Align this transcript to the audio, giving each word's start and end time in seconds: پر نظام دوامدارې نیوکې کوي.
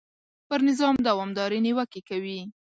پر 0.47 0.59
نظام 0.69 0.95
دوامدارې 1.07 1.59
نیوکې 1.65 2.01
کوي. 2.09 2.39